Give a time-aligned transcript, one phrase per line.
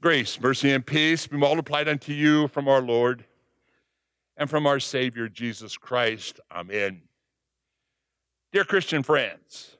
[0.00, 3.24] Grace, mercy, and peace be multiplied unto you from our Lord
[4.36, 6.38] and from our Savior Jesus Christ.
[6.52, 7.02] Amen.
[8.52, 9.76] Dear Christian friends,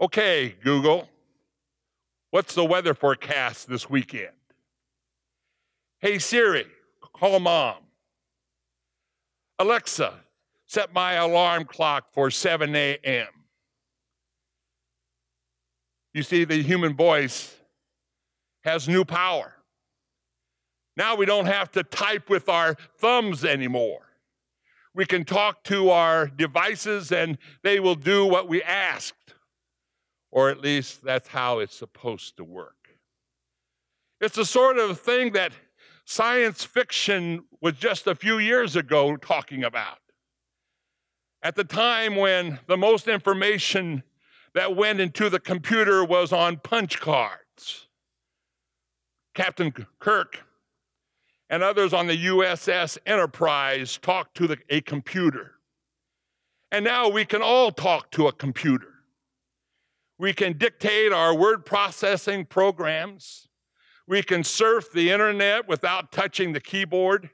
[0.00, 1.08] okay, Google,
[2.32, 4.34] what's the weather forecast this weekend?
[6.00, 6.66] Hey Siri,
[7.12, 7.76] call mom.
[9.60, 10.14] Alexa,
[10.66, 13.28] set my alarm clock for 7 a.m.
[16.12, 17.54] You see, the human voice
[18.62, 19.54] has new power.
[20.96, 24.02] Now we don't have to type with our thumbs anymore.
[24.94, 29.34] We can talk to our devices and they will do what we asked.
[30.30, 32.74] Or at least that's how it's supposed to work.
[34.20, 35.52] It's the sort of thing that
[36.04, 39.98] science fiction was just a few years ago talking about.
[41.42, 44.02] At the time when the most information
[44.54, 47.86] that went into the computer was on punch cards.
[49.34, 50.44] Captain Kirk
[51.48, 55.56] and others on the USS Enterprise talked to the, a computer.
[56.72, 58.86] And now we can all talk to a computer.
[60.18, 63.48] We can dictate our word processing programs.
[64.06, 67.30] We can surf the internet without touching the keyboard.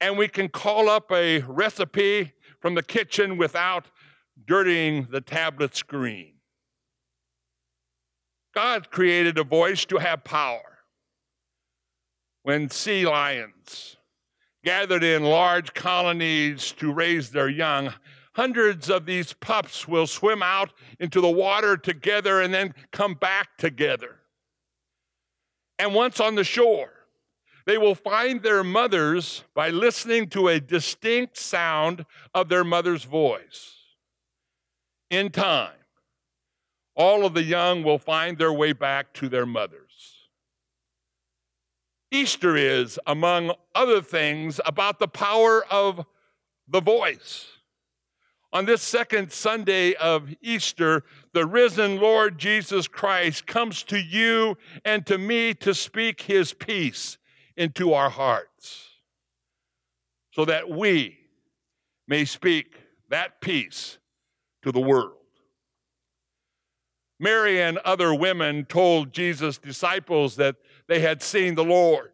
[0.00, 3.86] And we can call up a recipe from the kitchen without
[4.46, 6.34] dirtying the tablet screen.
[8.54, 10.75] God created a voice to have power
[12.46, 13.96] when sea lions
[14.62, 17.92] gathered in large colonies to raise their young,
[18.36, 23.58] hundreds of these pups will swim out into the water together and then come back
[23.58, 24.20] together.
[25.80, 26.92] And once on the shore,
[27.66, 33.74] they will find their mothers by listening to a distinct sound of their mother's voice.
[35.10, 35.72] In time,
[36.94, 39.85] all of the young will find their way back to their mothers.
[42.10, 46.04] Easter is, among other things, about the power of
[46.68, 47.46] the voice.
[48.52, 55.04] On this second Sunday of Easter, the risen Lord Jesus Christ comes to you and
[55.06, 57.18] to me to speak his peace
[57.56, 58.90] into our hearts
[60.30, 61.18] so that we
[62.06, 62.76] may speak
[63.10, 63.98] that peace
[64.62, 65.12] to the world.
[67.18, 70.56] Mary and other women told Jesus' disciples that
[70.88, 72.12] they had seen the Lord.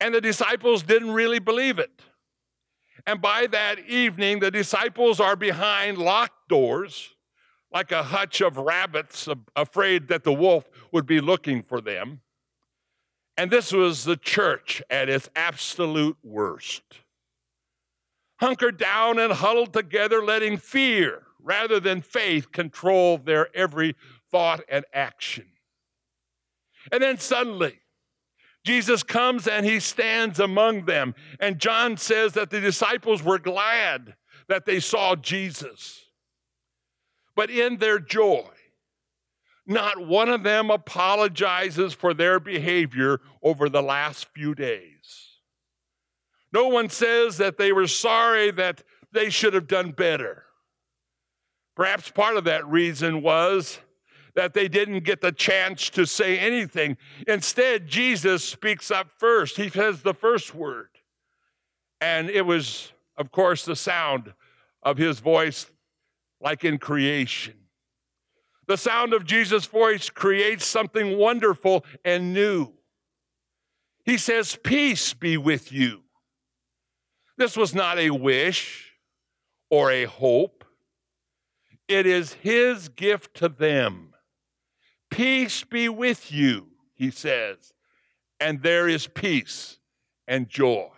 [0.00, 2.02] And the disciples didn't really believe it.
[3.06, 7.10] And by that evening, the disciples are behind locked doors,
[7.72, 12.20] like a hutch of rabbits, afraid that the wolf would be looking for them.
[13.36, 16.82] And this was the church at its absolute worst.
[18.40, 23.96] Hunkered down and huddled together, letting fear rather than faith control their every
[24.30, 25.46] thought and action.
[26.90, 27.78] And then suddenly,
[28.64, 31.14] Jesus comes and he stands among them.
[31.40, 34.14] And John says that the disciples were glad
[34.48, 36.04] that they saw Jesus.
[37.34, 38.48] But in their joy,
[39.66, 45.38] not one of them apologizes for their behavior over the last few days.
[46.52, 48.82] No one says that they were sorry that
[49.12, 50.44] they should have done better.
[51.74, 53.78] Perhaps part of that reason was
[54.34, 56.96] that they didn't get the chance to say anything.
[57.28, 59.56] Instead, Jesus speaks up first.
[59.56, 60.88] He says the first word.
[62.00, 64.32] And it was, of course, the sound
[64.82, 65.70] of his voice
[66.40, 67.54] like in creation.
[68.66, 72.72] The sound of Jesus' voice creates something wonderful and new.
[74.04, 76.00] He says, Peace be with you.
[77.36, 78.92] This was not a wish
[79.70, 80.64] or a hope,
[81.88, 84.11] it is his gift to them.
[85.12, 87.74] Peace be with you, he says,
[88.40, 89.78] and there is peace
[90.26, 90.88] and joy.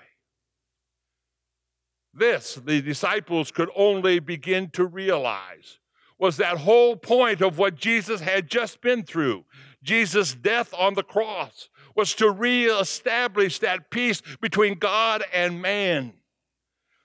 [2.15, 5.81] This, the disciples could only begin to realize,
[6.17, 9.47] was that whole point of what Jesus had just been through.
[9.83, 16.13] Jesus' death on the cross was to reestablish that peace between God and man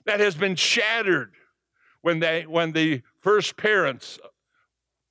[0.06, 1.34] that has been shattered
[2.02, 4.20] when, they, when the first parents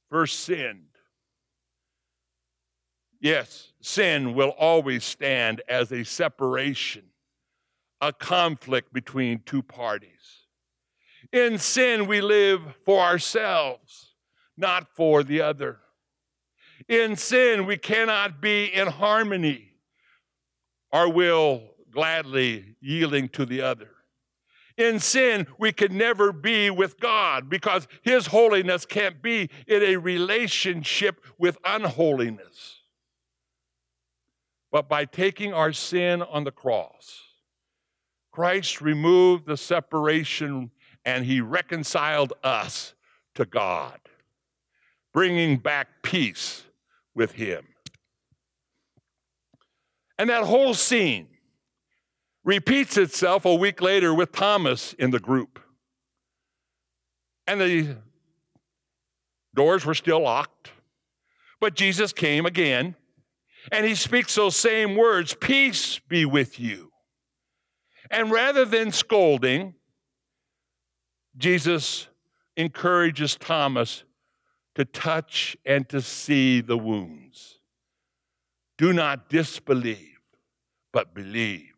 [0.09, 0.88] first sinned.
[3.21, 7.05] Yes, sin will always stand as a separation,
[8.01, 10.45] a conflict between two parties.
[11.33, 14.15] In sin, we live for ourselves,
[14.57, 15.79] not for the other.
[16.89, 19.73] In sin, we cannot be in harmony,
[20.93, 23.91] our will gladly yielding to the other.
[24.77, 29.97] In sin, we can never be with God because His holiness can't be in a
[29.97, 32.78] relationship with unholiness.
[34.71, 37.23] But by taking our sin on the cross.
[38.33, 40.71] Christ removed the separation
[41.05, 42.95] and he reconciled us
[43.35, 43.99] to God,
[45.13, 46.65] bringing back peace
[47.15, 47.67] with him.
[50.19, 51.29] And that whole scene
[52.45, 55.61] repeats itself a week later with Thomas in the group.
[57.47, 57.97] And the
[59.55, 60.73] doors were still locked,
[61.61, 62.95] but Jesus came again
[63.73, 66.93] and he speaks those same words Peace be with you.
[68.11, 69.75] And rather than scolding,
[71.37, 72.09] Jesus
[72.57, 74.05] encourages Thomas
[74.75, 77.59] to touch and to see the wounds.
[78.77, 80.21] Do not disbelieve,
[80.93, 81.75] but believe.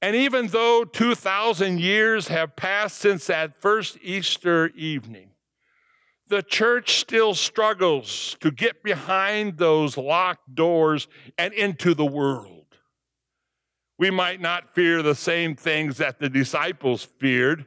[0.00, 5.31] And even though 2,000 years have passed since that first Easter evening,
[6.32, 11.06] the church still struggles to get behind those locked doors
[11.36, 12.64] and into the world.
[13.98, 17.66] We might not fear the same things that the disciples feared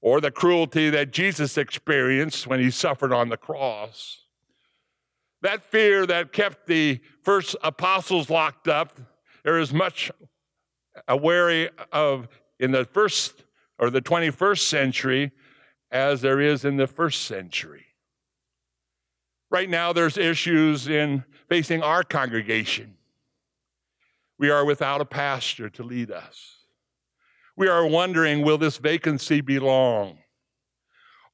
[0.00, 4.26] or the cruelty that Jesus experienced when he suffered on the cross.
[5.40, 9.00] That fear that kept the first apostles locked up,
[9.42, 10.12] there is much
[11.08, 12.28] a wary of
[12.60, 13.42] in the first
[13.80, 15.32] or the 21st century
[15.92, 17.84] as there is in the first century.
[19.50, 22.94] Right now, there's issues in facing our congregation.
[24.38, 26.64] We are without a pastor to lead us.
[27.54, 30.18] We are wondering will this vacancy be long?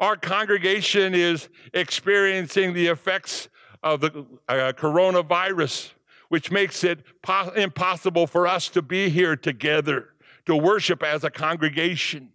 [0.00, 3.48] Our congregation is experiencing the effects
[3.84, 5.90] of the uh, coronavirus,
[6.28, 10.10] which makes it po- impossible for us to be here together
[10.46, 12.30] to worship as a congregation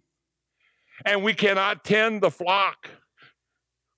[1.04, 2.88] and we cannot tend the flock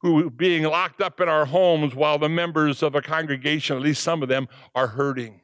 [0.01, 4.03] who being locked up in our homes while the members of a congregation, at least
[4.03, 5.41] some of them, are hurting.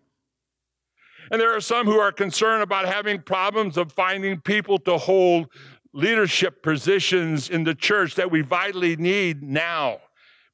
[1.31, 5.49] And there are some who are concerned about having problems of finding people to hold
[5.95, 10.01] leadership positions in the church that we vitally need now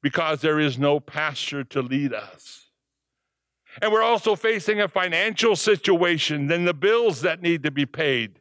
[0.01, 2.67] because there is no pastor to lead us.
[3.81, 8.38] And we're also facing a financial situation, then the bills that need to be paid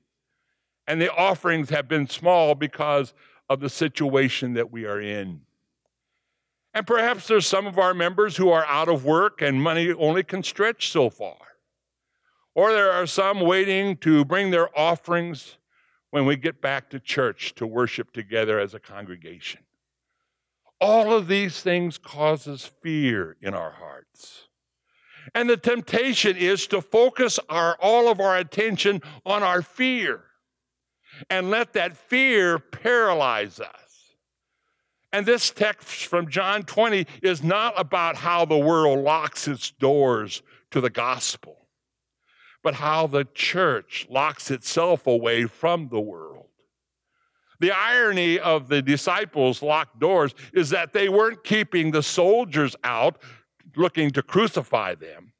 [0.88, 3.12] and the offerings have been small because
[3.50, 5.42] of the situation that we are in.
[6.72, 10.22] And perhaps there's some of our members who are out of work and money only
[10.22, 11.36] can stretch so far.
[12.54, 15.58] Or there are some waiting to bring their offerings
[16.10, 19.60] when we get back to church to worship together as a congregation.
[20.80, 24.48] All of these things causes fear in our hearts.
[25.34, 30.24] And the temptation is to focus our all of our attention on our fear
[31.30, 34.14] and let that fear paralyze us.
[35.12, 40.42] And this text from John 20 is not about how the world locks its doors
[40.70, 41.66] to the gospel,
[42.62, 46.46] but how the church locks itself away from the world.
[47.60, 53.18] The irony of the disciples' locked doors is that they weren't keeping the soldiers out
[53.76, 55.32] looking to crucify them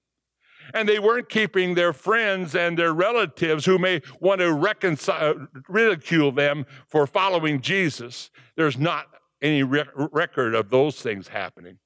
[0.74, 6.32] and they weren't keeping their friends and their relatives who may want to reconcile, ridicule
[6.32, 8.30] them for following Jesus.
[8.56, 9.06] There's not
[9.40, 11.78] any record of those things happening.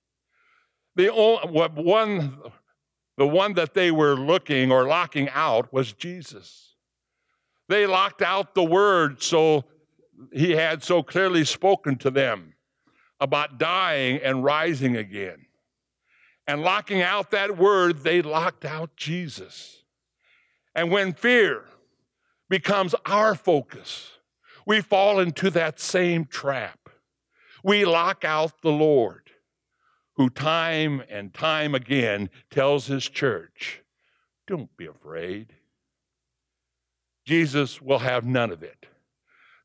[0.96, 2.38] The only, what one,
[3.16, 6.74] the one that they were looking or locking out was Jesus.
[7.68, 9.64] They locked out the word so
[10.32, 12.54] he had so clearly spoken to them
[13.20, 15.46] about dying and rising again
[16.46, 19.82] and locking out that word, they locked out Jesus.
[20.74, 21.64] And when fear
[22.48, 24.10] becomes our focus,
[24.66, 26.88] we fall into that same trap.
[27.64, 29.30] We lock out the Lord,
[30.16, 33.82] who time and time again tells his church,
[34.46, 35.54] Don't be afraid.
[37.24, 38.86] Jesus will have none of it.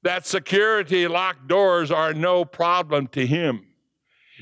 [0.04, 3.67] That security locked doors are no problem to him.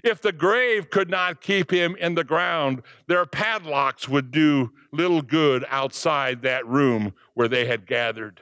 [0.04, 5.22] If the grave could not keep him in the ground, their padlocks would do little
[5.22, 8.42] good outside that room where they had gathered.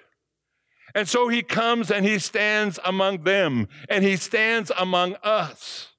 [0.96, 5.90] And so he comes and he stands among them, and he stands among us,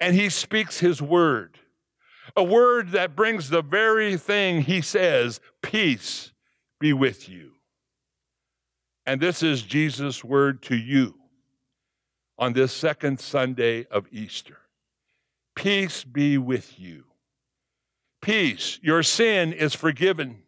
[0.00, 1.58] and he speaks his word.
[2.34, 6.32] A word that brings the very thing he says peace
[6.80, 7.52] be with you.
[9.04, 11.14] And this is Jesus' word to you
[12.38, 14.58] on this second Sunday of Easter.
[15.54, 17.04] Peace be with you.
[18.20, 20.42] Peace, your sin is forgiven.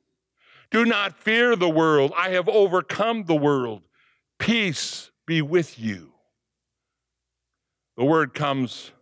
[0.71, 2.13] Do not fear the world.
[2.17, 3.83] I have overcome the world.
[4.39, 6.13] Peace be with you.
[7.97, 8.93] The word comes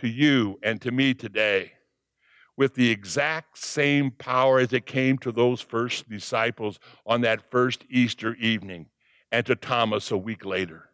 [0.00, 1.72] to you and to me today.
[2.56, 7.84] with the exact same power as it came to those first disciples on that first
[7.90, 8.86] Easter evening
[9.32, 10.90] and to Thomas a week later.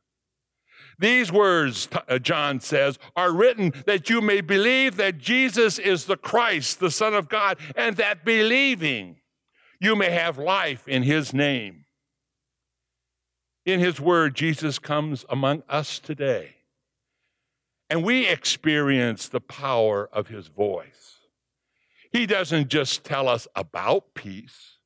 [1.00, 6.18] These words, uh, John says, are written that you may believe that Jesus is the
[6.18, 9.16] Christ, the Son of God, and that believing
[9.80, 11.86] you may have life in his name.
[13.64, 16.56] In his word, Jesus comes among us today,
[17.88, 21.20] and we experience the power of his voice.
[22.12, 24.76] He doesn't just tell us about peace,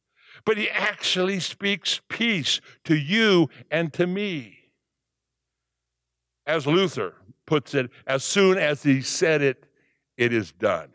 [0.45, 4.64] but he actually speaks peace to you and to me.
[6.47, 7.15] As Luther
[7.47, 9.67] puts it, as soon as he said it,
[10.17, 10.91] it is done.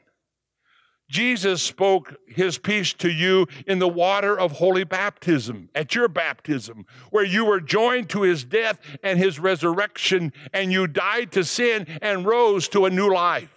[1.10, 6.86] Jesus spoke his peace to you in the water of holy baptism, at your baptism,
[7.10, 11.88] where you were joined to his death and his resurrection, and you died to sin
[12.04, 13.50] and rose to a new life.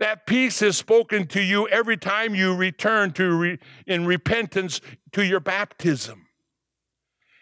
[0.00, 4.80] That peace is spoken to you every time you return to re- in repentance
[5.12, 6.26] to your baptism.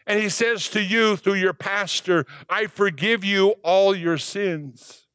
[0.08, 5.06] And he says to you through your pastor, I forgive you all your sins.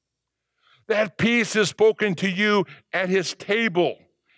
[0.88, 3.98] That peace is spoken to you at his table.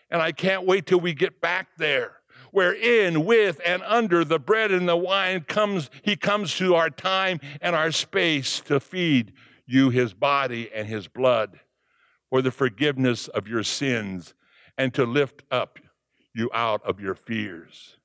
[0.09, 2.13] And I can't wait till we get back there.
[2.51, 6.89] Where in, with, and under the bread and the wine comes, he comes to our
[6.89, 9.33] time and our space to feed
[9.67, 11.59] you his body and his blood
[12.29, 14.33] for the forgiveness of your sins
[14.77, 15.79] and to lift up
[16.33, 17.97] you out of your fears.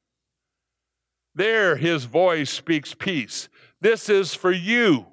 [1.35, 3.49] There, his voice speaks peace.
[3.81, 5.07] This is for you.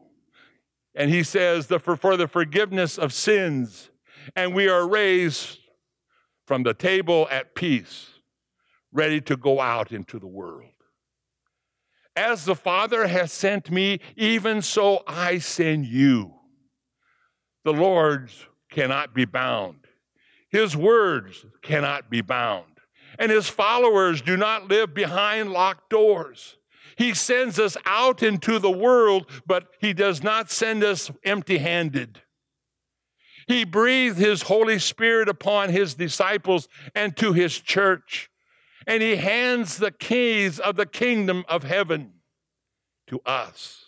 [0.96, 3.90] And he says, the, for, for the forgiveness of sins.
[4.36, 5.60] And we are raised
[6.46, 8.08] from the table at peace,
[8.92, 10.72] ready to go out into the world.
[12.16, 16.34] As the Father has sent me, even so I send you.
[17.64, 19.86] The Lord's cannot be bound.
[20.50, 22.77] His words cannot be bound.
[23.20, 26.58] And his followers do not live behind locked doors.
[26.98, 32.22] He sends us out into the world, but he does not send us empty handed.
[33.48, 38.30] He breathed his Holy Spirit upon his disciples and to his church,
[38.86, 42.14] and he hands the keys of the kingdom of heaven
[43.08, 43.86] to us.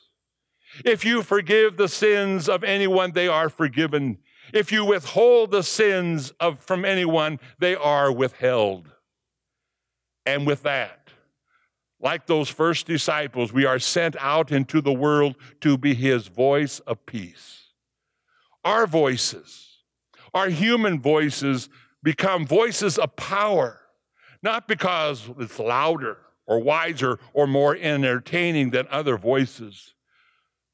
[0.86, 4.20] If you forgive the sins of anyone, they are forgiven.
[4.54, 8.94] If you withhold the sins of, from anyone, they are withheld.
[10.30, 11.10] And with that,
[12.00, 16.78] like those first disciples, we are sent out into the world to be his voice
[16.82, 17.72] of peace.
[18.64, 19.80] Our voices,
[20.36, 21.68] our human voices,
[22.04, 23.82] become voices of power,
[24.44, 29.96] not because it's louder or wiser or more entertaining than other voices,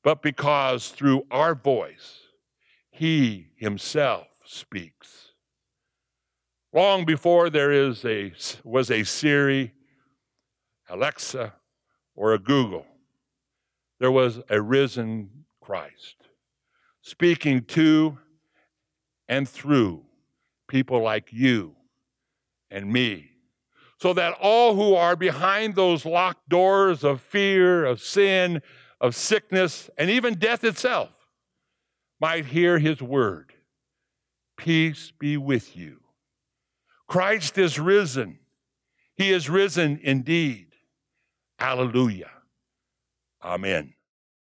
[0.04, 2.24] but because through our voice,
[2.90, 5.25] he himself speaks.
[6.76, 8.34] Long before there is a,
[8.66, 9.72] was a Siri,
[10.90, 11.54] Alexa,
[12.16, 12.86] or a Google,
[14.02, 16.18] there was a risen Christ
[17.02, 18.18] speaking to
[19.30, 20.04] and through
[20.68, 21.78] people like you
[22.70, 23.30] and me,
[23.98, 28.62] so that all who are behind those locked doors of fear, of sin,
[29.00, 31.26] of sickness, and even death itself
[32.20, 33.54] might hear his word.
[34.58, 36.02] Peace be with you.
[37.08, 38.40] Christ is risen.
[39.16, 40.68] He is risen indeed.
[41.58, 42.32] Hallelujah.
[43.44, 43.95] Amen.